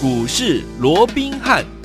[0.00, 1.77] 股市罗宾汉。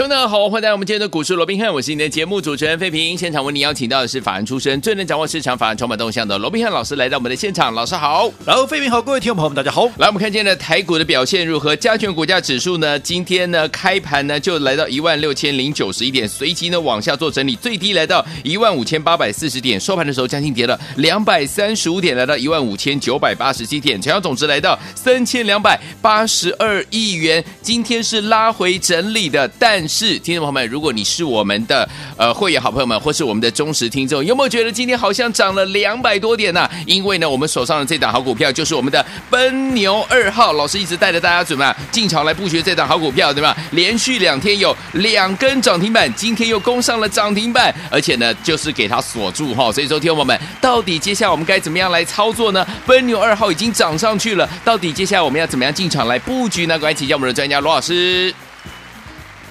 [0.00, 3.18] 听众大家好，欢迎来到我们今天的股市罗宾汉，我是你的节目主持人费平。
[3.18, 9.84] 现场为你邀请到的是法案出身、最能掌握市场法案筹码动向的罗宾汉老师来到我们的现场，老师好，然后费平好，各位听众朋友们大家好。
[9.98, 11.76] 来，我们看今天的台股的表现如何？
[11.76, 27.44] 加权股价指数呢，今天呢开盘呢就来到一万六千零九十一点，随即呢往下做整理，最低来到一万五千八百四十点，收盘的时候将近跌了两百三十五点，来到一万五千九百八十七点，成交总值来到三千两百八十二亿元。
[27.60, 30.68] 今天是拉回整理的，但是听众朋友们。
[30.68, 31.86] 如果你是我们的
[32.16, 43.56] 呃会员好朋友们，或是我们的忠实听众，有没有觉得今天好像涨了两百多点呢、因为呢，我们手上的这档好股票就是我们的奔牛二号，老师一直带着大家准备进场来布局这档好股票，对吧？
[43.72, 49.72] 连续两天有两根涨停板，今天又攻上了涨停板，而且呢，就是给它锁住哈。
[49.72, 52.64] 所以说，听众朋友们，到底接下来我们该怎么样来操作呢？
[52.86, 56.78] 奔牛二号已经涨上去了，到底接下来我们要怎么样进场来布局呢？
[56.78, 58.32] 赶快请教我们的专家罗老师。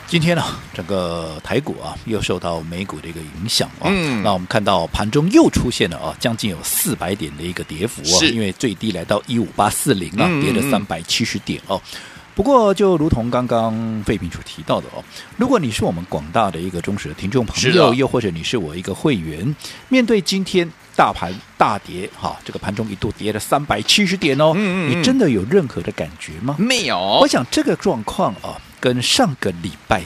[0.10, 0.44] 今天呢，
[0.74, 3.86] 整个台股啊，又受到美股的一个影响啊。
[3.86, 11.80] 嗯，那我们看到盘中又出现了啊，将近有四百点的一个跌幅啊，因为最低来到一五八四零啊，嗯、跌了三百七十点哦。
[12.34, 15.04] 不过，就如同刚刚费平所提到的哦，
[15.38, 19.56] 如果你是我们广大的一个忠实的听众朋友，又或者你是我一个会员，
[19.90, 26.56] 面对今天大盘大跌哈，这个盘中一度跌了三百七十点哦，嗯嗯嗯，你真的有任何的感觉吗？
[26.58, 26.98] 没有。
[27.22, 28.60] 我想这个状况啊。
[28.80, 30.04] 跟上个礼拜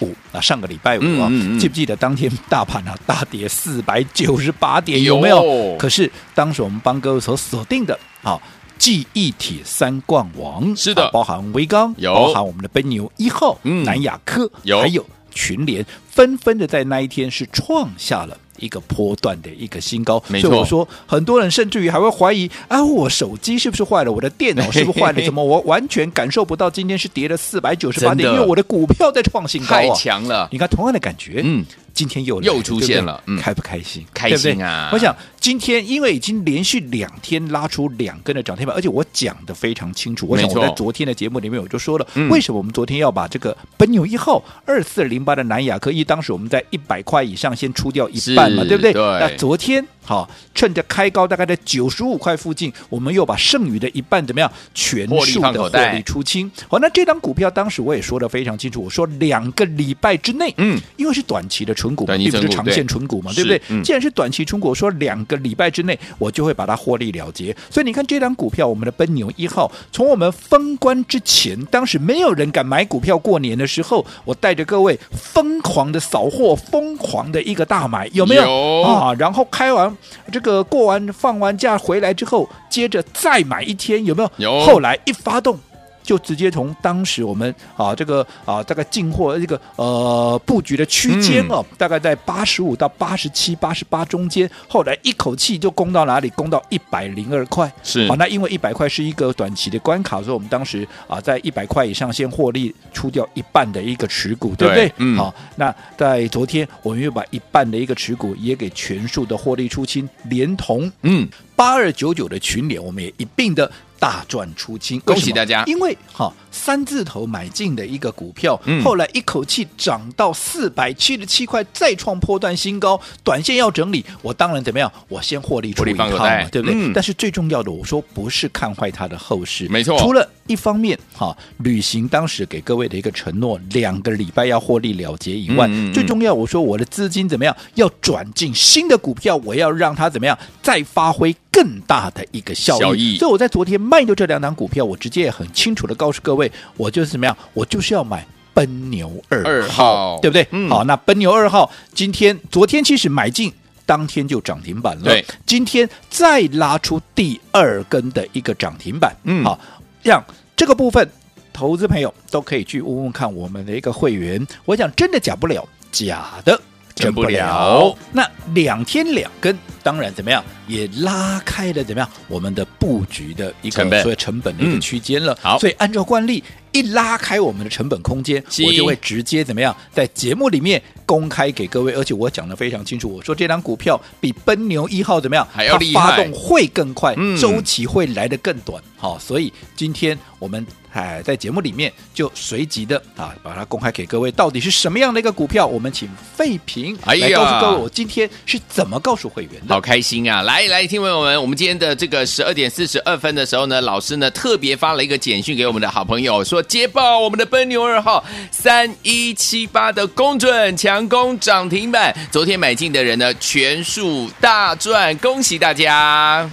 [0.00, 5.76] 五啊，上个礼拜五啊，嗯嗯嗯、记不记得当天大盘啊大跌四百九十八点，有没有？
[5.76, 8.40] 可是当时我们帮各位所锁定的啊，
[8.78, 12.14] 记忆体三冠王是的，啊、包含威刚，有。
[12.14, 14.80] 包含我们的奔牛一号、嗯、南亚科，有。
[14.80, 18.36] 还有群联，纷纷的在那一天是创下了。
[18.58, 20.22] 一个波段的一个新高。
[20.28, 24.12] 所以我说，很多人甚至于还会怀疑啊，我手机是不是坏了？
[24.12, 25.22] 我的电脑是不是坏了？
[25.24, 28.30] 怎么我完全感受不到今天是跌了四百九十八点？
[28.32, 30.48] 因为我的股票在创新高啊，太强了！
[30.52, 31.64] 你看同样的感觉，嗯。
[31.98, 34.06] 今天又又出现了，对对嗯、开不开心？
[34.14, 34.88] 开心啊！
[34.92, 40.24] 我想今天因为已经连续两天拉出两根的涨停板，而且我讲的非常清楚。
[40.28, 48.92] 我想我在昨天的节目里面我就说了，嗯、为什么我们昨天要把这个奔牛一号二四零八的南亚科，一当时我们在一百块以上先出掉一半嘛，对不对？
[48.92, 49.02] 对。
[49.02, 56.50] 那昨天好，趁着开高大概在九十五块附近，我们又把剩余的一半怎么样全数的获利出清。
[56.66, 62.64] 好，那这张股票当时我也说的非常清楚，我说两个礼拜之内，嗯，因为是短期的纯股，并不是长。
[62.68, 63.60] 线纯股嘛，对不对？
[63.70, 67.56] 嗯、既然是短期纯股，我说两个礼拜之内我就会把它获利了结。
[67.70, 79.14] 所以你看这张股票，我们的奔牛一号，从我们封关之前，当时没有人敢买股票，过年的时候，我带着各位疯狂的扫货，疯狂的一个大买，有没有，有啊？
[79.14, 79.96] 然后开完
[80.32, 84.30] 这个过完放完假回来之后，接着再买一天，有没有？
[84.36, 84.60] 有。
[84.66, 85.58] 后来一发动。
[86.08, 96.30] 就直接从当时我们啊这个啊大概进货这个呃布局的区间哦，嗯、大概在八十五到八十七、八十八中间，后来一口气就攻到哪里？
[96.30, 97.70] 攻到一百零二块。
[97.82, 104.90] 是啊，那因为一百块是一个短期的关卡，所以我们当时啊在一百块以上先获利出掉一半的一个持股，对不对？
[104.96, 105.14] 嗯。
[105.18, 113.70] 好，那在昨天我们又把一半的一个持股也给全数的获利出清，连同嗯八二九九的群联，我们也一并的。
[113.98, 115.64] 大赚出清，恭喜大家！
[115.66, 123.00] 因为哈三字头买进的一个股票，嗯、后来一口气涨到四百七十七块，再创波段新高。
[123.22, 124.90] 短线要整理，我当然怎么样？
[125.08, 126.74] 我先获利出一趟嘛，对不对？
[126.76, 129.98] 嗯、但是最重要的，我说不是看坏它的后市，没错。
[129.98, 137.56] 除了一方面哈履行当时给各位的一个承诺，两个礼拜要获利了结以外，嗯嗯嗯最重要，我说我的资金怎么样？
[137.74, 142.80] 要转进新的股票，我要让它怎么样再发挥更大的一个效益。
[142.80, 143.16] 效益。
[143.18, 143.78] 所以我在昨天。
[143.78, 150.46] 卖掉这两档股票，我直接也很清楚的告诉各位，我就是怎么样，我就是要买奔牛二号，对不对？
[150.50, 153.52] 嗯、好，那奔牛二号今天、昨天其实买进
[153.86, 159.58] 当天就涨停板了，对，今天再拉出第二根的一个涨停板，嗯，好，
[160.02, 160.22] 让
[160.58, 161.08] 这个部分
[161.52, 166.60] 投资朋友都可以去问问看我们的一个会员，我讲真的假不了，假的。
[166.96, 175.36] 真不了，那两天两根，当然怎么样，也拉开了怎么样，我们的布局的一个所谓成本的一个区间了。
[175.42, 188.80] 好，所以按照惯例，一拉开我们的成本空间，我就会直接怎么样，在节目里面公开给各位，而且我讲的非常清楚，我说这张股票比奔牛一号怎么样，还要厉害，发动会更快，周期会来的更短。
[188.96, 190.64] 好，所以今天我们。
[190.90, 195.64] 哎，在节目里面就随即的啊，把它公开给各位，到底是什么样的一个股票？
[195.64, 199.74] 我们请费平来告诉各位，我今天是怎么告诉会员的？
[199.74, 200.42] 好开心啊！
[200.42, 200.57] 来。
[200.58, 216.50] 来来，听朋友们，我们今天的这个十二点四十二分的时候呢，老师呢特别发了一个简讯给我们的好朋友，说捷报我们的奔牛二号三一七八的公准强攻涨停板，昨天买进的人呢全数大赚，恭喜大家！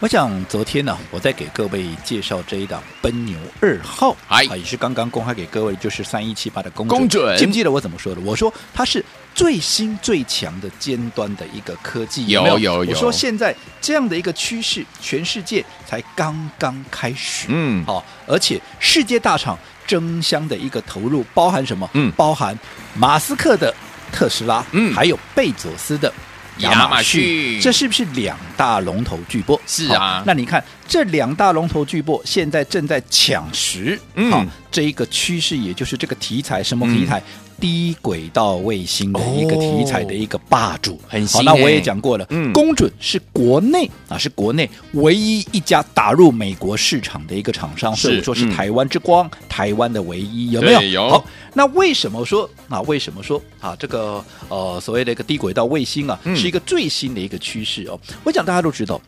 [0.00, 8.20] 我想昨天呢、啊，我在给各位介绍这一档奔牛二号，哎，也是刚刚公开给各位，就是三一七八的公准，准记不记得我怎么说的？
[8.20, 9.02] 我说它是
[9.40, 12.90] 最新最强的尖端的一个科技，有有，有有。
[12.90, 21.88] 我说现在这样的一个趋势，全世界才刚刚开始，嗯，好，而且世界大厂争相的一个投入，包含什么？
[21.94, 22.54] 嗯，包含
[22.94, 23.74] 马斯克的
[24.12, 26.12] 特斯拉，嗯，还有贝佐斯的。
[26.58, 29.58] 亚马逊，这是不是两大龙头巨擘？
[29.66, 37.18] 是啊，那你看这两大龙头巨擘现在正在抢食，嗯，好，这一个趋势，也就是这个题材，什么题材？
[37.18, 37.24] 嗯
[37.60, 41.42] 低轨道卫星的一个题材的一个霸主，哦、很好。
[41.42, 50.80] 那我也讲过了，嗯，公准是国内啊，是国内唯一一家打入美国市场的一个厂商，所以说是台湾之光，嗯、台湾的唯一，有没有？
[50.80, 51.10] 有。
[51.10, 52.80] 好，那为什么说啊？
[52.82, 53.76] 为什么说啊？
[53.78, 58.00] 这个呃，所谓的一个低轨道卫星啊，嗯、是一个最新的一个趋势哦。
[58.24, 58.98] 我讲大家都知道，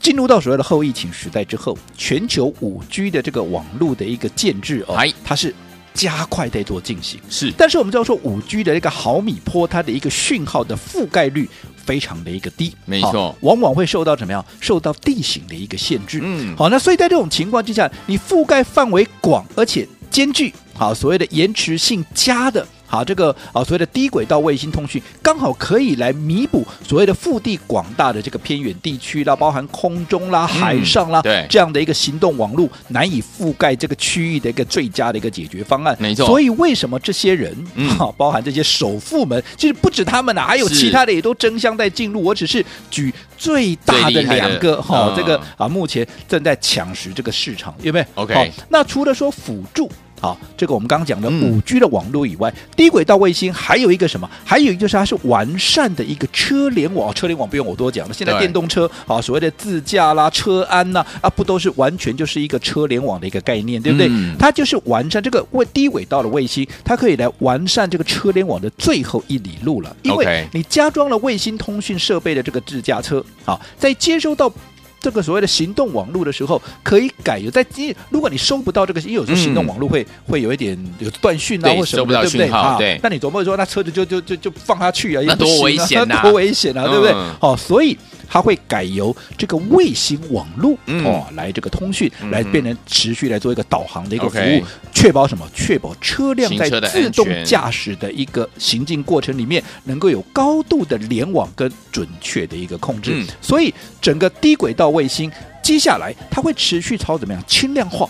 [0.00, 5.54] 进入到所谓的后疫情时代之后，全球五 G 的这个网络的一个建制哦，它是。
[5.98, 11.50] 加快在做进行是，但是我们知道说五 G 的一个毫米波，它的一个讯号的覆盖率
[11.84, 14.44] 非常的一个低，没错，往往会受到怎么样？
[14.60, 16.20] 受到地形的一个限制。
[16.22, 22.64] 嗯，好，那所以在这种情况之下，你覆盖范围广，而且间距好所谓的延迟性佳的。
[22.88, 35.94] 好，这个啊，所谓的低轨道卫星通讯，刚好可以来弥补所谓的腹地广大的这个偏远地区啦，包含空中啦、海上啦，嗯、对这样的一个行动网络难以覆盖这个区域的一个最佳的一个解决方案。
[36.00, 36.24] 没错。
[36.26, 37.54] 所以为什么这些人，
[37.98, 42.24] 哈、嗯， 包含这些首富们，其实不止他们呐、啊，还有其他的也都争相在进入。
[42.24, 48.50] 我只是举最大的两个哈，这个啊，目前正在抢食这个市场，有没有？OK。
[48.70, 49.90] 那除了说辅助。
[50.20, 54.28] 好，这个我们刚刚讲的五 G 的网络以外，嗯、低轨道卫星还有一个什么？
[54.44, 57.14] 还有一个就是它是完善的一个车联网。
[57.14, 64.08] 车联网不用我多讲了，现在电动车啊，所谓的自驾啦、车安呐啊，啊，不都是完全就是一个车联网的一个概念，对不对？
[64.10, 69.96] 嗯、它就是完善这个为低轨道的卫星，它可以来完善这个车联网的最后一里路了。
[70.02, 74.52] 因为你加装了卫星通讯设备的这个自驾车，好，在接收到。
[75.00, 77.94] 这个所谓的行动网络的时候，可以改有在机。
[78.10, 82.48] 如果你收不到这个，因为有时候行动网络会、嗯、会有一点有断讯啊，或什么的，对不对？
[82.48, 82.98] 啊，对。
[83.02, 85.22] 那你总不会说那车子就就就就放下去 啊？
[85.26, 86.22] 那多危险呐、啊！
[86.22, 86.86] 多危险啊！
[86.86, 87.12] 对不对？
[87.40, 87.96] 好、嗯，所以。
[88.30, 94.62] 它会改由这个卫星网络、嗯、哦来这个通讯，嗯、来变成持续来做一个导航的一个服务，
[94.92, 95.48] 确、嗯、保什么？
[95.54, 103.12] 确保车辆在自动驾驶的一个行进过程里面，能够有高度的联网跟准确的一个控制。
[103.14, 105.30] 嗯、所以整个低轨道卫星
[105.62, 108.08] 接下来它会持续朝怎么样轻量化、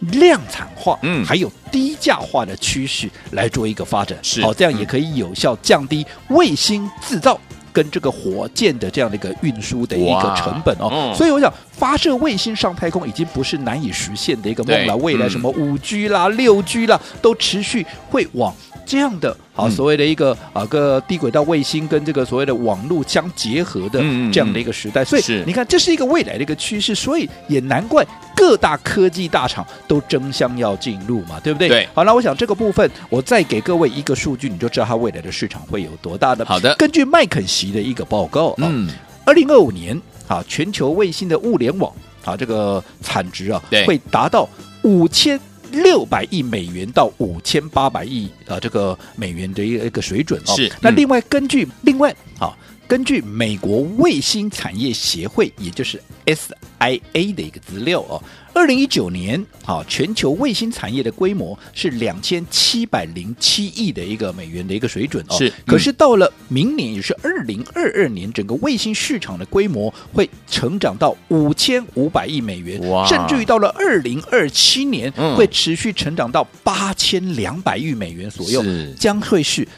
[0.00, 4.18] 量产化，嗯，还有低价化的趋势来做一个发展。
[4.22, 7.38] 是，好、哦，这样也可以有效降低卫星制造。
[7.72, 11.48] 跟这个火箭的这样的一个运输的一个成本哦，嗯、所以我想
[11.80, 14.94] 发射卫星上太空已经不是难以实现的一个梦了。
[14.98, 18.54] 未来什么五 G 啦、六 G 啦，都持续会往
[18.84, 23.98] 这样的啊所谓的一个啊个低轨道卫星跟这个所谓的网络相结合的
[24.30, 25.02] 这样的一个时代。
[25.02, 28.06] 所以你看，这是一个未来的一个趋势，所以也难怪。
[28.36, 31.68] 各大科技大厂都争相要进入嘛，对不对？
[31.68, 31.86] 对。
[31.92, 36.42] 好，那我想这个部分，我再给各位一个数据，你就知道它未来的市场会有多大的。
[36.46, 36.74] 好的。
[36.76, 38.88] 根据麦肯锡的一个报告，嗯，
[39.26, 40.00] 二零二五年
[40.30, 41.92] 啊，全球卫星的物联网
[42.24, 44.48] 啊，这个产值啊，会达到
[44.84, 45.38] 五千
[45.72, 50.54] 六百亿美元到五千八百亿啊，这个美元的一个一个水准啊。
[50.54, 50.70] 是。
[50.80, 52.56] 那另外根据另外啊。
[52.90, 58.20] 根据美国卫星产业协会，也就是 SIA 的一个资料哦，
[58.52, 65.38] 二零一九年啊，全球卫星产业的规模是两千七百零七亿的一个美元的一个水准哦。
[65.38, 73.06] 是，可是到了明年，也是二零二二年，整个卫星市场的规模会成长到五千五百亿美元，哇！
[73.06, 78.64] 甚至于到了二零二七年，会持续成长到八千两百亿美元左右，
[78.98, 79.68] 将会是。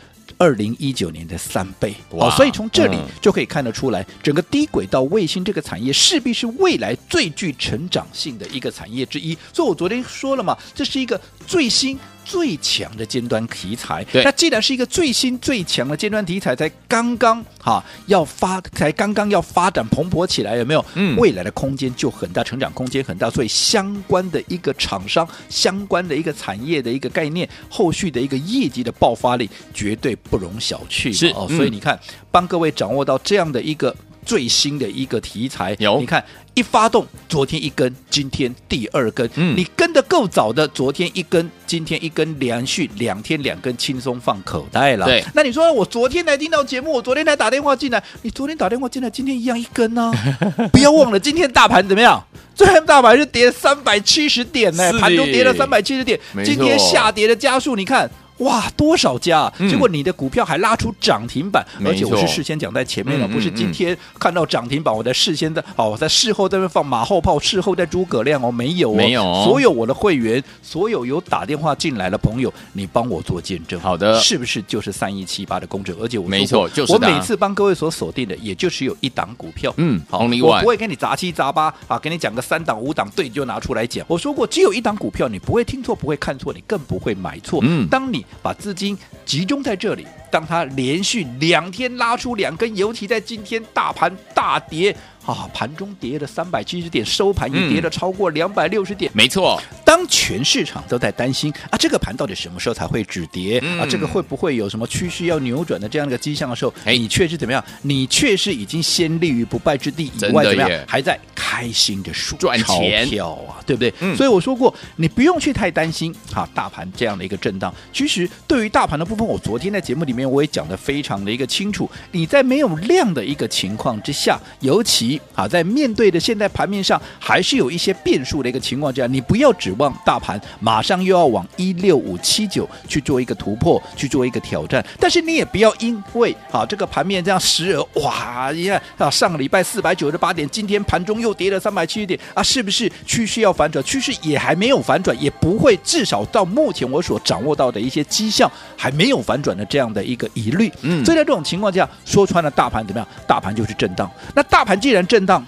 [0.42, 9.38] 二零一九年的三倍，哦，所以从这里就可以看得出来，整个低轨道卫星这个产业势必是未来最具成长性的一个产业之一。
[9.52, 11.96] 所以我昨天说了嘛，这是一个最新。
[12.24, 20.84] 最强的尖端题材，对，那既然是一个最新最强的尖端题材，才刚刚哈要发，才刚刚要发展蓬勃起来，有没有？
[20.94, 31.12] 嗯，未来的空间就很大，成长空间很大，所以相关的一个厂商，相关的一个产业的一个概念，后续的一个业绩的爆发力绝对不容小觑。
[31.12, 31.98] 是哦，所以你看，
[32.30, 33.94] 帮各位掌握到这样的一个。
[34.24, 35.76] 最新的一个题材。
[35.78, 36.24] 有，你看
[36.54, 45.06] 一发动，昨天一根，今天第二根，嗯，你跟的够早的，昨天一根，今天一根，连续两天两根，轻松放口袋了。
[45.06, 50.68] 对，那你说我昨天来听到节目，我昨天来打电话进来，你昨天打电话进来，今天一样一根呢、啊？
[50.72, 52.22] 不要忘了，今天大盘怎么样？
[52.54, 58.10] 昨天大盘是跌了三百七十点呢，盘中跌了三百七十点，今天下跌的加速，你看。
[58.38, 59.54] 哇，多少家啊？
[59.68, 75.96] 结果你的股票还拉出涨停板，嗯、而且我是事先讲在前面了，不是今天看到涨停板，我在事先的哦，我在事后在那放马后炮，事后在诸葛亮哦，没有哦，没有、哦，所有我的会员，所有有打电话进来的朋友，你帮我做见证，好的，是不是就是三一七八的公正？
[76.00, 84.04] 而且我没错，就是我每次帮各位所锁定的，也就只有一档股票，嗯，好，我不会跟你杂七杂八啊，给你讲个三档五档，对，就拿出来讲。
[84.08, 87.60] 我说过，只有一档股票，你不会听错，不会看错，你更不会买错。
[87.62, 94.96] 嗯，当你把资金集中在这里，当它连续两天拉出两根，尤其在今天大盘大跌。
[95.24, 99.10] 啊，盘中跌了三百七十点，收盘也跌了超过两百六十点。
[99.14, 103.60] 没错，当全市场都在担心啊，这个盘到底什么时候才会止跌？
[103.62, 107.64] 嗯、啊，这个会不会有什么趋势要扭转的这样一个迹象的时候，哎、你却是怎么样？
[107.82, 110.84] 你却是已经先立于不败之地以外，怎么样？
[110.86, 113.92] 还在开心的数赚钱钞票啊，对不对？
[114.00, 117.72] 嗯、所以我说过，你不用去太担心啊，大盘这样的一个震荡。
[117.92, 121.88] 其实对于大盘的部分，我昨天在节目里面我也讲的非常的一个清楚。
[122.10, 134.84] 你在没有量的一个情况之下，尤其啊，在面对的现在盘面上还是有一些变数的一个情况之下，你不要指望大盘马上又要往一六五七九去做一个突破，去做一个挑战。
[134.98, 143.82] 但是你也不要因为啊这个盘面这样时而哇，你看啊上个礼拜四百九十八点，今天盘中又跌了三百七十点啊，是不是趋势要反转？
[143.84, 150.72] 趋势也还没有反转，也不会，至少到目前我所掌握到的一些迹象还没有反转的这样的一个疑虑。
[150.82, 153.08] 嗯，所以在这种情况下，说穿了大盘怎么样？
[153.26, 154.10] 大盘就是震荡。
[154.34, 155.46] 那大盘既然震荡，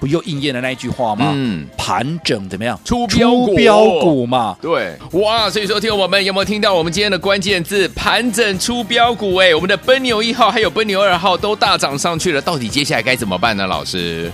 [0.00, 1.32] 不又应验了那一句话吗？
[1.34, 2.78] 嗯，盘整怎么样？
[2.84, 3.30] 出标
[4.00, 4.56] 股，嘛。
[4.60, 5.48] 对，哇！
[5.48, 9.36] 所以说，听我们有没有听到我们今天的关键字“盘整出标股”？
[9.42, 13.66] 哎，我们的奔牛一号还有奔牛二号都大涨上去了，到底接下来该怎么办呢？
[13.66, 14.30] 老师？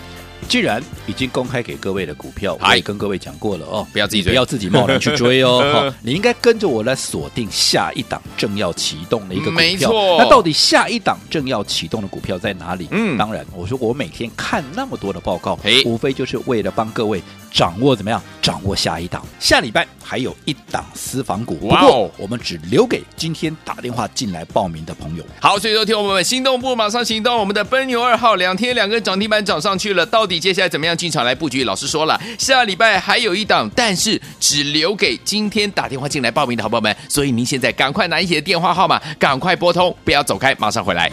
[0.49, 5.59] 既然已经公开给各位的股票，我也跟各位讲过了哦，不要自己追，不要自己贸然去追哦。
[5.89, 9.57] 哦你应该跟着我来锁定下一档正要启动的一个股票。
[9.57, 12.89] 没错，那到底下一档正要启动的股票在哪里？
[12.91, 19.25] 嗯，当然，我说我每天看那么多的报告，嘿无非就是为了帮各位掌握怎么样，掌握下一档。
[19.39, 25.25] 下礼拜还有一档私房股，不过我们只留给今天打电话进来报名的朋友。
[25.41, 30.39] 好，所以说听我们心动不马上行动，我们的奔牛二号两天两个涨停板涨上去了，到底？
[30.39, 31.65] 接下来怎么样进场来布局？
[31.65, 36.97] 老师说了，下礼拜还有一档，但是只留给今天打电话进来报名的好朋友们。
[37.09, 41.11] 所以您现在赶快拿起电话号码，赶快拨通，不要走开，马上回来。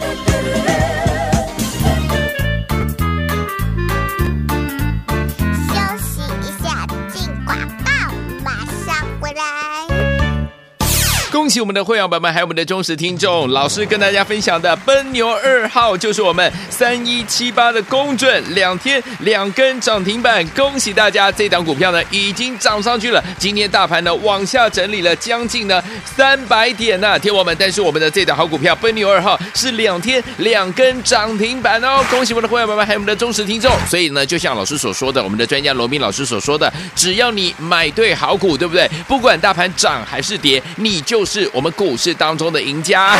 [11.60, 21.30] 我们的会员朋友们，还有我们的忠实听众，老师跟大家分享的奔牛二号就是我们三一七八的公准，两天两根涨停板，恭喜大家！
[21.32, 33.72] 这档股票呢已经涨上去了，今天大盘呢往下整理了将近呢三百点呢、啊，听我们，但是我们的这档好股票奔牛二号是两天两根涨停板哦，恭喜我们的会员朋友们，还有我们的忠实听众。
[33.88, 38.88] 所以呢，就像老师所说的，我们的专家罗宾老师所说的，只要你买对好股，对不对？
[39.08, 41.45] 不管大盘涨还是跌，你就是。
[41.52, 43.16] 我们股市当中的赢家。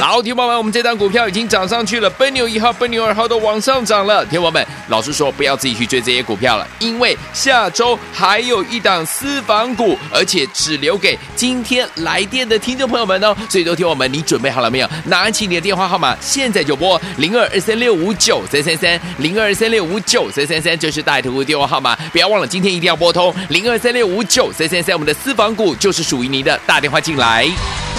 [0.00, 4.24] 老铁友们，我们这档股票已经涨上去了，奔牛一号、奔牛二号都往上涨了。
[4.26, 13.36] 铁友们，老师说不要自己去追这些股票了，因为下周还有一档私房股，而且只留给今天来电的听众朋友们哦。
[13.48, 14.88] 所以，都听我们，你准备好了没有？
[15.04, 27.48] 拿起你的电话号码，现在就拨零二二三六五九三三三零二二三六五九三三三，这是大图的电话号码，不要忘了，今天一定要拨通零二三六五九三三三，我们的私房股就是属于您的，打电话进来。
[27.60, 27.97] week.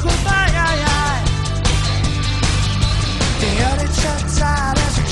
[0.00, 0.42] goodbye.
[3.40, 3.88] The early
[4.86, 5.04] as we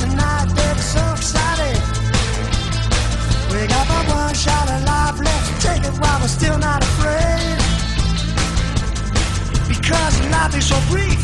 [0.00, 0.48] the night,
[0.82, 1.20] so.
[3.50, 7.58] We got one shot of life left, take it while we're still not afraid.
[9.68, 11.20] Because life is so brief,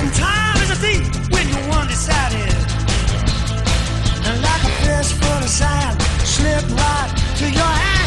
[0.00, 2.54] and time is a thief when you're undecided.
[4.26, 4.74] And like a
[5.42, 7.97] of sand, slip right to your hand.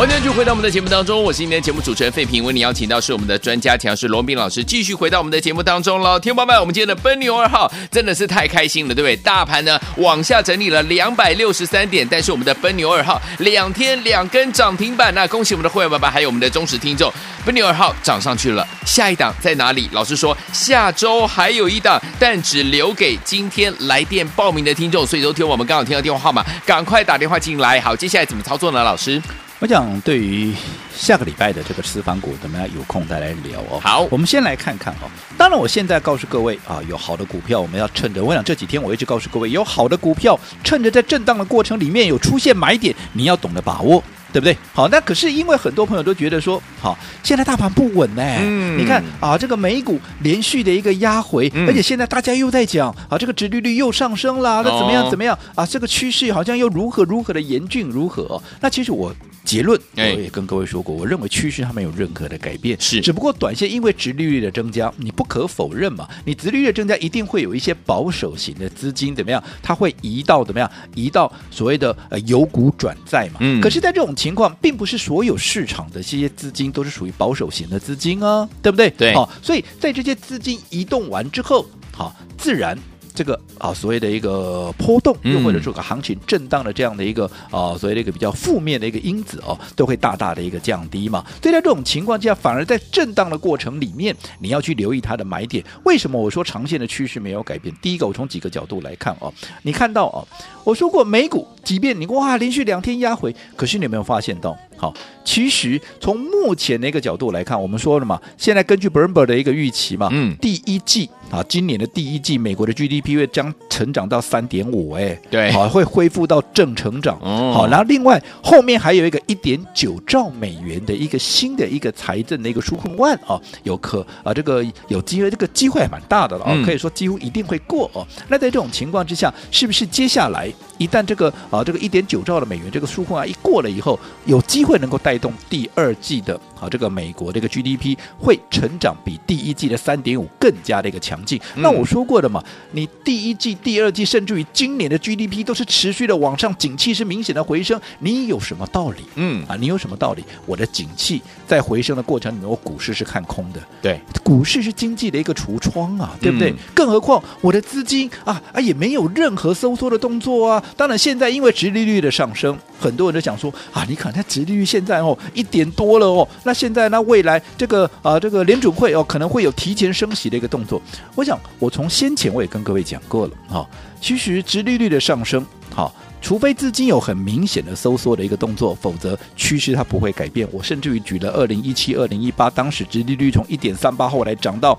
[0.00, 6.18] 欢迎继续回到我们的节目当中，我是今天节目主持人费平，为你邀请到是我们的专家强势罗宾老师，继续回到我们的节目当中了。
[6.18, 9.14] 听众朋友们，我们今天的奔牛二号真的是太开心了，对不对？
[9.16, 17.12] 大盘呢往下整理了两百六十三点，但是我们的奔牛二号两天两根涨停板，那恭喜我们的会员爸爸，还有我们的忠实听众，
[17.44, 18.66] 奔牛二号涨上去了。
[18.86, 19.86] 下一档在哪里？
[19.92, 27.78] 老师说下周还有一档，但只留给今天来电报名的听众，所以都听我们刚好听到电话号码，赶快打电话进来。
[27.82, 28.82] 好，接下来怎么操作呢？
[28.82, 29.20] 老师？
[29.60, 30.54] 我讲对于
[30.90, 33.78] 下个礼拜的这个私房股，怎么样有空再来聊哦。
[33.78, 35.10] 好，我们先来看看哦。
[35.36, 38.24] 当然，我现在告诉各位啊，有好的股票，我们要趁着。
[38.24, 44.02] 我想这几天我一直告诉各位，有好的股票，趁着在震荡的过程里面有出现买点，你要懂得把握。
[44.32, 44.56] 对不对？
[44.72, 48.22] 好，那可是因为很多朋友都觉得说，好，现在大盘不稳呢。
[48.38, 55.10] 嗯，你看啊，这个美股连续的一个压回，嗯、而且现在大家又在讲啊，这个殖利率又上升了，那怎么样？
[55.10, 55.36] 怎么样？
[55.56, 58.40] 啊，这个趋势好像又如何如何的严峻，如何、哦？
[58.60, 59.12] 那其实我
[59.44, 69.42] 结论我也跟各位说过，我认为趋势它没有任何的改变，是只不过短线因为殖利率的增加，你不可否认嘛，你殖利率的增加一定会有一些保守型的资金怎么样？
[69.62, 70.70] 它会移到怎么样？
[70.94, 73.38] 移到所谓的呃由股转债嘛。
[73.40, 78.90] 嗯，可是，在这种情况并不是所有市场的这些资金都是属于保守型的资金啊，对不对？
[78.90, 82.78] 对，好，所以在这些资金移动完之后，好，自然。
[83.14, 91.24] 这个啊，所谓的一个波动，又或者说个行情震荡的这样的一个啊，所谓的一个比较负面的一个因子哦，都会大大的一个降低嘛。
[91.42, 95.64] 所以在这种情况下，反而在震荡的过程里面，你要去留意它的买点。
[95.84, 97.74] 为什么我说长线的趋势没有改变？
[97.82, 100.26] 第一个，我从几个角度来看哦，你看到哦，
[100.64, 104.56] 我说过美股，即便你哇连续两天压回，可是你有没有发现到？
[104.76, 104.94] 好，
[105.24, 111.10] 其实从目前的一个角度来看，我们说了嘛，现在根据 Bloomberg 的一个预期嘛，嗯，第一季。
[111.30, 117.18] 啊，今年的第一季，美国的 GDP 会将成长到三点五，哎，对，好，会恢复到正成长。
[117.22, 128.06] 嗯，好，然后另外后面还有一个一点九兆美元的一个新的一个财政的一个纾困案啊，有可啊，这个有机会，这个机会还蛮大的了啊，可以说几乎一定会过哦。
[128.28, 141.38] 那在这种情况之下，是不是接下来一旦这个啊这个一点九兆的美元这个纾困啊一过了以后，有机会能够带动第二季的啊这个美国这个 GDP 会成长比第一季的三点五更加的一个强劲？
[141.56, 149.04] 那我说过的嘛，你第一季、第二季，甚至于今年的 GDP 都是持续的往上，景气是明显的回升，你有什么道理？
[149.16, 150.24] 嗯啊，你有什么道理？
[150.46, 153.60] 我的景气在回升的过程里面，我股市是看空的。
[153.82, 156.50] 对，股市是经济的一个橱窗啊，对不对？
[156.52, 160.64] 嗯、更何况我的资金啊啊也没有任何收缩的动作啊。
[160.76, 170.80] 当然，现在因为殖利率的上升，很多人都想说啊，你看它殖利率现在哦一点多了哦，那现在那未来这个啊这个联准会哦可能会有提前升息的一个动作。
[171.14, 173.68] 我想，我从先前我也跟各位讲过了，哈，
[174.00, 180.48] 其实殖利率的上升，哈，除非资金有很明显的收缩的一个动作，否则趋势它不会改变。
[180.50, 184.78] 我甚至于举了二零一七、二零一八，当时殖利率从一点三八后来涨到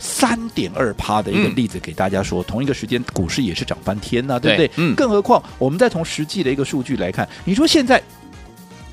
[0.00, 4.70] 三点二趴的一个例子给大家说，同一个时间股市也是涨翻天呐，对不对？
[4.76, 4.96] 嗯。
[4.96, 8.02] 更何况，我们再从实际的一个数据来看，你说现在。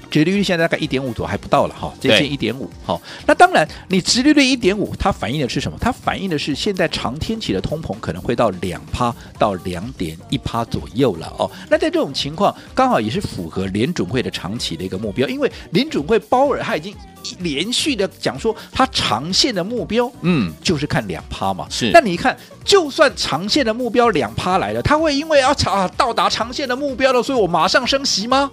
[0.10, 2.70] 殖利率现在大概一点五左右还不到了哈，接近一点五。
[2.86, 5.78] 好，那当然，你殖利率一点五，它反映的是什么？
[5.80, 11.50] 它反映的是现在长天期的通膨可能会到两趴到两点一趴左右了哦。
[11.70, 16.96] 那在这种情况，刚好也是符合联准会的长期的一个目标，因为联准会鲍尔他已经
[17.39, 21.67] 连续的讲说，他长线的目标，嗯，就是看两趴嘛。
[21.70, 28.50] 是，那你看，就算长线的目标两趴来了，他会因为要长到达长线的目标了，所以我马上升息吗？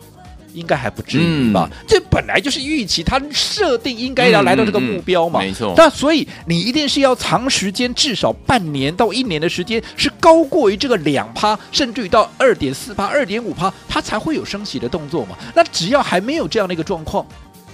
[0.55, 1.69] 应该还不至于吧？
[1.71, 5.41] 嗯、这本来就是预期，它设定应该要来到这个目标嘛。
[5.41, 5.75] 嗯嗯嗯、没错。
[5.77, 15.37] 那所以你一定是要长时间，至少半年到一年的时间，是高过于这个两趴，甚至于到二点四趴、二点五趴，它才会有升息的动作嘛。
[15.55, 17.27] 那只要还没有这样的一个状况，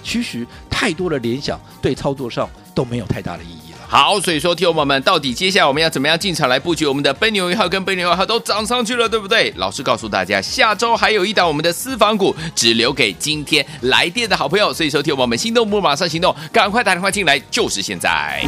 [0.03, 3.60] 其实太多的联想对操作上都没有太大的意义。
[3.91, 9.53] 好，所以说，听众朋友们，到底接下来我们要怎么样进场来布局我们的奔牛一号跟奔牛二号都涨上去了，对不对？
[9.57, 14.71] 老师告诉大家，下周还有一档我们的私房股，只留给今天来电的好朋友。
[14.71, 18.41] 所以说，听众朋友们，心动不如马上行动，赶快打电话进来，就是现在。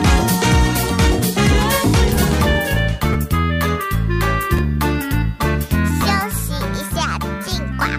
[6.00, 7.90] 休息一下，尽管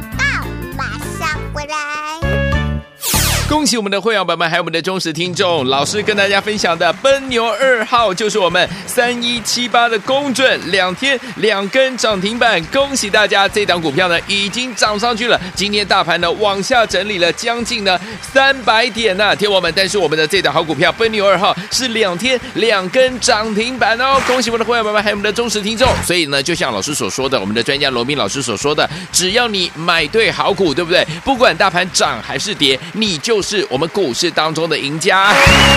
[3.54, 5.64] 恭喜我们的会员朋友们，还有我们的忠实听众。
[5.66, 13.48] 老师跟大家分享的奔牛二号就是我们三一七八的公准，两天两根涨停板，恭喜大家！
[13.48, 15.40] 这档股票呢已经涨上去了。
[15.54, 19.72] 今天大盘呢往下整理了将近呢三百点呢、啊，听我们。
[19.76, 25.88] 但是我们的这档好股票奔牛二号是两天两根涨停板哦，恭喜我们的会员朋友们，还有我们的忠实听众。
[26.04, 31.06] 所以呢，就像老师所说的，我们的专家罗宾老师所说的，只要你买对好股，对不对？
[31.24, 35.32] 不管大盘涨还是跌，你就是我们股市当中的赢家。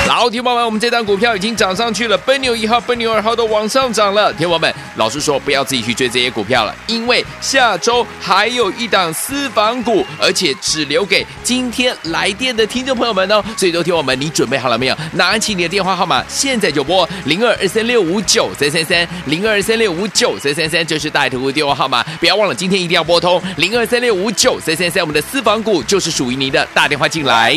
[0.08, 4.32] 老铁友们，我们这档股票已经涨上去了，奔牛一号、奔牛二号都往上涨了。
[4.34, 13.44] 铁友们，老师说不要自己去追这些股票了，因为下周还有一档私房股，而且只留给今天来电的听众朋友们哦。
[13.58, 14.98] 所以，都听我们，你准备好了没有？
[15.14, 27.57] 拿起你的电话号码，现在就拨零二二三六五九三三三零二二三六五九三三三，这是大图的电话号码，不要忘了，今天一定要拨通零二三六五九三三三，我们的私房股就是属于您的，打电话进来。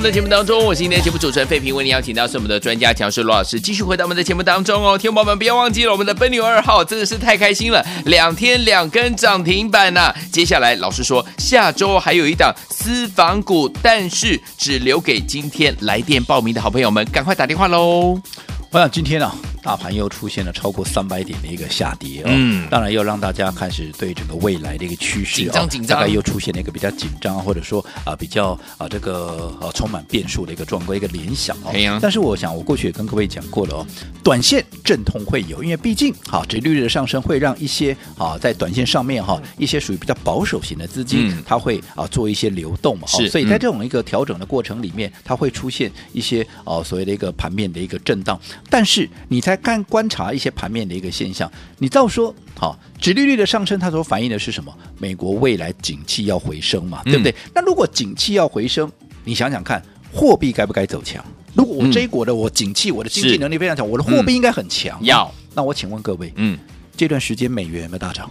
[0.00, 4.96] 们的节目当中，我是今天的节目主持人费平，为您邀请到是我们的专家强势罗老师，继续回到我们的节目当中哦。
[4.96, 18.18] 听众朋友们，不要忘记了我们的奔牛二号，真的是太开心了，两天两根涨停板呐、接下来老师说，下周还有一档私房股，但是只留给今天来电报名的好朋友们，赶快打电话喽。
[18.70, 19.34] 我想今天、啊。
[19.62, 31.98] 大盘又出现了超过三百点的一个下跌，嗯，当然又让大家开始对整个未来的一个趋势紧张紧张，大概又出现了一个比较紧张，或者说啊比较啊这个呃充满变数的一个状况，一个联想哦。
[32.00, 33.86] 但是我想我过去也跟各位讲过了哦，
[34.24, 49.49] 短线阵痛会有，因为毕竟哈，殖利率的上升会让一些啊在短线上面哈一些属于比较保守型的资金，它会啊做一些流动嘛，是，所以在这种一个调整的过程里面，它会出现一些啊所谓的一个盘面的一个震荡，但是你在。
[49.50, 54.72] 在看观察一些盘面的一个现象，你照说好，殖利率的上升，它所反映的是什么？
[54.96, 57.32] 美国未来景气要回升嘛，对不对？
[57.32, 58.88] 嗯、那如果景气要回升，
[59.24, 59.82] 你想想看，
[60.12, 61.24] 货币该不该走强？
[61.54, 64.96] 如果我这一国的我景气，我的经济能力非常强，我的货币应该很强。
[65.02, 66.56] 要、嗯，那我请问各位，嗯，
[66.96, 68.30] 这段时间美元有没有大涨？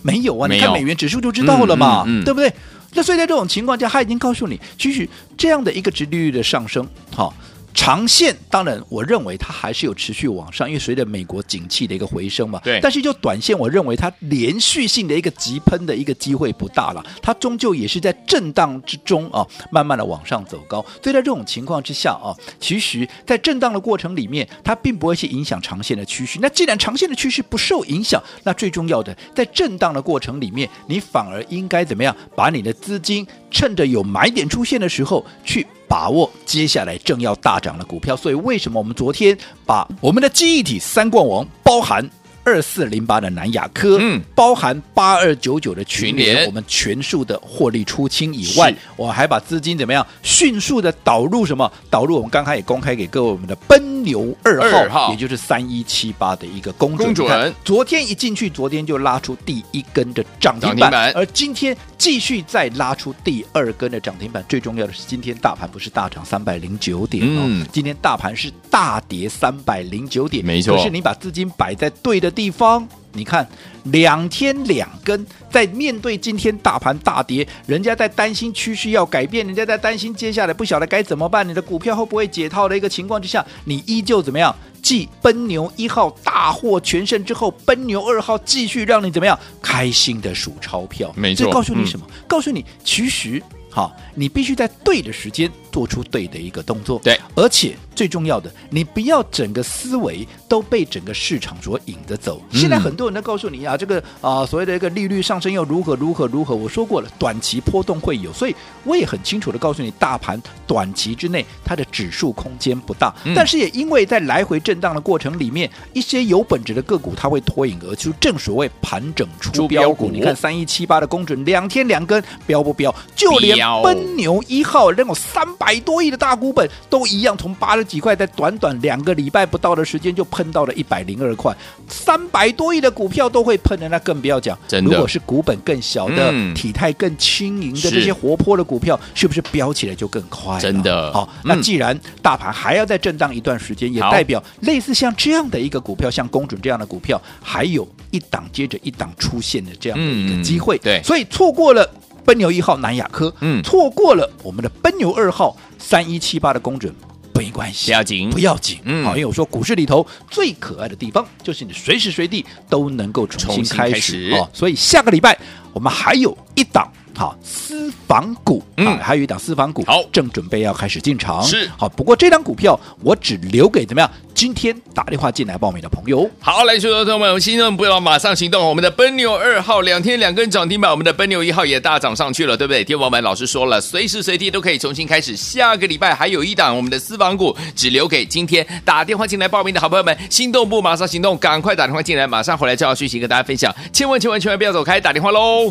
[0.00, 2.50] 没有啊，你看美元指数就知道了嘛，对不对？
[2.94, 7.34] 那所以在这种情况下，他已经告诉你，其实这样的一个殖利率的上升，好。
[7.74, 12.60] 长线当然，我认为它还是有持续往上，因为随着美国景气的一个回升嘛。
[12.62, 12.78] 对。
[12.80, 20.80] 但是就短线，我认为它连续性的一个急喷的一个机会不大了，它终究也是在震荡之中啊，慢慢的往上走高。
[21.02, 26.38] 所以在这种情况之下啊，其实，在震荡的过程里面，它并不会去影响长线的趋势。
[26.40, 32.16] 那既然长线的趋势不受影响，那最重要的，在震荡的过程里面，你反而应该怎么样？
[32.36, 35.66] 把你的资金趁着有买点出现的时候去。
[35.94, 42.04] 把握接下来正要大涨的股票，所以为什么我们昨天把我们的记忆体三冠王，包含
[42.44, 46.34] 二四零八的南亚科，嗯，包含八二九九的群群联。
[46.34, 51.70] 联，我们全数的获利出清以外，我还把资金怎么样迅速的导入什么？
[51.90, 55.10] 导入我们刚才也公开给各位我们的奔牛二号，号。
[55.10, 57.14] 也就是三一七八的一个公准。
[57.14, 57.54] 公准。
[57.64, 61.12] 昨天一进去，昨天就拉出第一根的涨停板，涨停板。
[61.14, 64.44] 而今天继续再拉出第二根的涨停板。
[64.48, 67.66] 最重要的是，今天大盘不是大涨三百零九点哦，嗯。
[67.72, 70.76] 今天大盘是大跌三百零九点，没错。
[70.76, 73.48] 可是你把资金摆在对的地方，你看
[73.84, 84.54] 两天两根，在面对今天大盘大跌，人家在担心趋势要改变，人家在担心接下来不晓得该怎么办，你的股票会不会解套的一个情况之下，你依旧怎么样？
[84.82, 91.10] 继奔牛一号大获全胜之后，奔牛二号继续让你怎么样开心的数钞票？
[91.16, 92.06] 没错这告诉你什么？
[92.28, 97.00] 告诉你，其实哈，你必须在对的时间做出对的一个动作。
[97.02, 102.40] 对，而且最重要的，你不要整个思维都被整个市场所引着走。
[102.52, 106.54] 嗯现在很多人都告诉你啊，这个啊所谓的一个利率上升又如何如何如何。
[106.54, 113.12] 我说过了，短期波动会有，所以我也很清楚的告诉你，大盘短期之内它的指数空间不大。
[113.24, 120.10] 嗯但是也因为在来回震荡的过程里面，一些有本质的个股它会脱颖而出，正所谓盘整出出标股标股。
[120.12, 122.94] 你看三一七八的公准，两天两根标不标？
[123.16, 131.54] 就连奔牛一号那种三百多亿的大股本都一样，从八十几块，在短短两个礼拜不到的时间就喷到了一百零二块，
[131.88, 134.58] 三百多亿的股票都会喷的，那更不要讲。
[134.66, 134.90] 真的。
[134.90, 136.52] 如果是股本更小的、嗯。
[136.54, 140.58] 体态更轻盈的是这些活泼的股票，是不是飙起来就更快？
[140.58, 141.12] 真的。
[141.12, 141.42] 好，嗯。
[141.44, 150.76] 那既然大盘还要再震荡一段时间，也代表类似像这样的一个股票，像公准这样的股票，还有一档接着一档出现的这样的一个机会。
[150.78, 151.02] 嗯对。
[151.02, 151.88] 所以错过了
[152.24, 156.94] 奔牛一号南亚科，嗯错过了我们的奔牛二号三一七八的公准。
[157.36, 158.78] 没关系，不要紧不要紧。
[158.84, 164.34] 嗯好，因为我说股市里头最可爱的地方，就是你随时随地都能够重新开开始始。
[164.36, 165.36] 哦，所以下个礼拜
[165.72, 171.42] 我们还有一档好私房股，嗯啊还有一档私房股，好正准备要开始进场。
[171.42, 174.08] 是好，不过这张股票我只留给怎么样？
[174.34, 176.28] 今天打电话进来报名的朋友。
[176.40, 178.66] 好，来，所有的朋友们，我们心动不要马上行动。
[178.68, 182.82] 我们的奔牛二号两天两根涨停板，我们的奔牛一号也大涨上去了，对不对？
[182.82, 185.36] 天王们老师说了，随时随地都可以重新开始。
[185.36, 190.16] 下个礼拜还有一档我们的私房股，只留给今天打电话进来报名的好朋友们。
[190.28, 193.74] 心动不马上行动，赶快打电话进来，马上回来就要讯息跟大家分享。
[193.92, 195.70] 千万千万千万不要走开，打电话喽！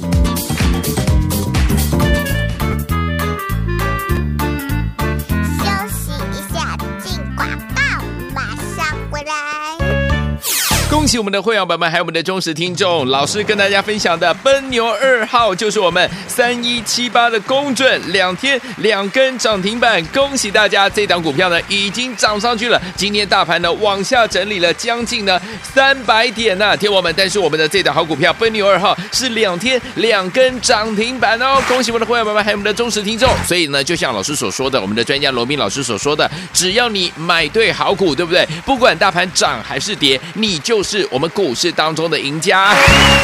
[10.93, 20.87] 恭喜我们的会员朋友们，还有我们的忠实听众，老师跟大家分享的奔牛二号就是我们三一七八的公准，两天两根涨停板，恭喜大家！
[20.87, 33.27] 这档股票呢已经涨上去了，今天大盘呢往下整理了将近呢三百点呢、啊，听我们，但是我们的这档好股票奔牛二号是两天两根涨停板哦，恭喜我们的会员朋友们，还有我们的忠实听众。
[33.47, 38.47] 所以呢，就像老师所说的，我们的专家罗斌老师所说的，只要你买对好股，对不对？
[38.63, 42.75] 不管大盘涨还是跌，你就是我们股市当中的赢家。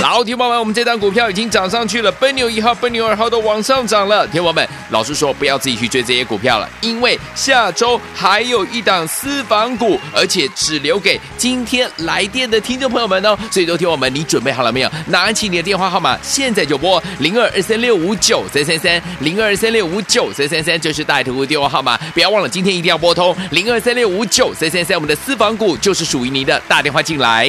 [0.01, 4.25] 老铁友们，我们这档股票已经涨上去了，奔牛一号、奔牛二号都往上涨了。
[4.27, 13.37] 铁友们，老师说不要自己去追这些股票了，因为下周还有一档私房股，而且只留给今天来电的听众朋友们哦。
[13.51, 14.91] 所以，都听我们，你准备好了没有？
[15.07, 27.48] 拿起你的电话号码，现在就拨零二二三六五九三三三零二三六五九三三三，这是大爱投顾电话号码，不要忘了，今天一定要拨通零二三六五九三三三，我们的私房股就是属于你的，打电话进来。